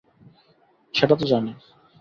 [0.93, 1.51] সেটা তো জানি।